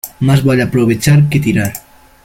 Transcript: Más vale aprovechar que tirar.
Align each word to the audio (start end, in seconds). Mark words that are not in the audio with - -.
Más 0.21 0.43
vale 0.43 0.63
aprovechar 0.63 1.29
que 1.29 1.39
tirar. 1.39 1.73